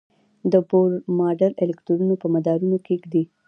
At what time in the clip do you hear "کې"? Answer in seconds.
2.85-2.93